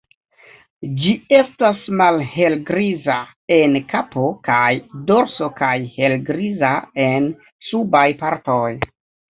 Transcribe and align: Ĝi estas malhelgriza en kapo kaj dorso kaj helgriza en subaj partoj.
Ĝi 1.01 1.11
estas 1.39 1.83
malhelgriza 1.99 3.19
en 3.59 3.77
kapo 3.93 4.27
kaj 4.49 4.73
dorso 5.13 5.53
kaj 5.63 5.73
helgriza 6.01 6.75
en 7.09 7.31
subaj 7.71 8.07
partoj. 8.27 8.69